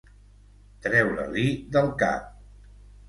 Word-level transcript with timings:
Treure-li 0.87 1.45
del 1.77 1.93
cap. 2.01 2.33